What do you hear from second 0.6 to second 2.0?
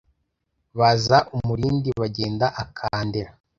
Baza umurindi